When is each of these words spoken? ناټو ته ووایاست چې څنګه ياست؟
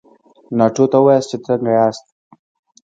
ناټو 0.57 0.83
ته 0.91 0.97
ووایاست 0.99 1.27
چې 1.31 1.37
څنګه 1.45 1.69
ياست؟ 1.77 2.05